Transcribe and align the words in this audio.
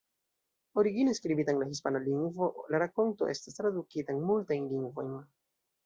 Origine 0.83 1.13
skribita 1.17 1.51
en 1.53 1.59
la 1.59 1.67
hispana 1.73 2.01
lingvo, 2.07 2.49
la 2.75 2.83
rakonto 2.87 3.31
estas 3.37 3.61
tradukita 3.61 4.17
en 4.19 4.27
multajn 4.33 4.71
lingvojn. 4.77 5.19